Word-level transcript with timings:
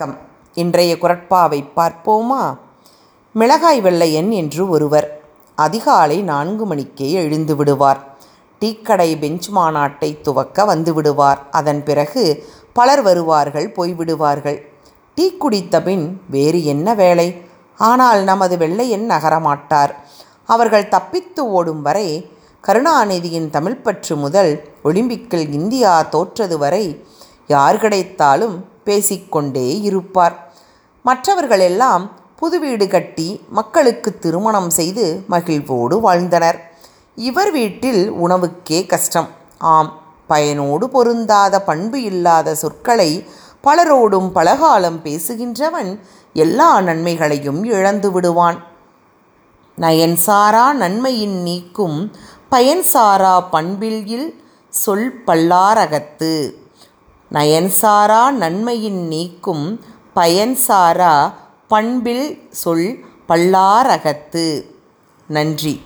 வணக்கம். 0.00 0.26
இன்றைய 0.54 0.96
குரட்பாவை 1.00 1.68
பார்ப்போமா? 1.76 2.58
மிளகாய் 3.32 3.80
வெள்ளையன் 3.80 4.30
என்று 4.30 4.68
ஒருவர். 4.68 5.20
அதிகாலை 5.54 6.22
நான்கு 6.22 6.66
மணிக்கே 6.66 7.10
எழுந்து 7.12 7.56
விடுவார். 7.56 8.18
டீக்கடை 8.60 9.18
பெஞ்ச் 9.18 9.50
மாநாட்டை 9.50 10.20
துவக்க 10.20 10.64
வந்து 10.64 10.94
விடுவார். 10.94 11.38
அதன் 11.50 11.82
பிறகு 11.82 12.46
பலர் 12.72 13.02
வருவார்கள் 13.02 13.72
போய்விடுவார்கள் 13.72 14.62
டீ 15.14 15.36
குடித்த 15.36 15.82
பின் 15.82 16.20
வேறு 16.30 16.64
என்ன 16.64 16.94
வேலை 16.94 17.42
ஆனால் 17.78 18.22
நமது 18.22 18.56
வெள்ளையன் 18.56 19.10
நகரமாட்டார். 19.10 19.90
அவர்கள் 20.46 20.88
தப்பித்து 20.88 21.50
ஓடும் 21.50 21.82
வரை 21.82 22.30
கருணாநிதியின் 22.66 23.50
தமிழ்ப்பற்று 23.50 24.16
முதல் 24.16 24.68
ஒலிம்பிக்கில் 24.84 25.52
இந்தியா 25.52 26.02
தோற்றது 26.02 26.58
வரை 26.58 27.04
யார் 27.46 27.76
கிடைத்தாலும் 27.76 28.67
பேசிக்கொண்டே 28.84 29.80
இருப்பார். 29.80 30.52
மற்றவர்கள் 31.02 31.60
எல்லாம் 31.60 32.10
புது 32.36 32.60
வீடு 32.60 32.88
கட்டி 32.88 33.40
மக்களுக்கு 33.48 34.18
திருமணம் 34.18 34.70
செய்து 34.70 35.24
மகிழ்வோடு 35.28 36.00
வாழ்ந்தனர். 36.00 36.70
இவர் 37.14 37.50
வீட்டில் 37.50 38.12
உணவுக்கே 38.12 38.86
கஷ்டம். 38.86 39.28
ஆம் 39.58 40.00
பயனோடு 40.28 40.84
பொருந்தாத 40.84 41.60
பண்பு 41.62 42.02
இல்லாத 42.02 42.54
சொற்களை 42.54 43.26
பலரோடும் 43.64 44.28
பலகாலம் 44.28 45.00
பேசுகின்றவன் 45.04 46.00
எல்லா 46.32 46.80
நன்மைகளையும் 46.80 47.64
இழந்து 47.64 48.12
விடுவான். 48.12 48.62
நயன்சாரா 49.78 50.72
நன்மையின் 50.72 51.42
நீக்கும் 51.42 52.12
பயன்சாரா 52.50 53.44
பண்பில் 53.50 54.42
சொல் 54.68 55.22
பல்லாரகத்து. 55.26 56.54
நயன்சாரா 57.32 58.30
நன்மையின் 58.30 59.06
நீக்கும் 59.06 59.80
பயன்சாரா 60.16 61.32
பண்பில் 61.68 62.48
சொல் 62.50 63.04
பல்லாரகத்து. 63.28 64.64
நன்றி. 65.28 65.82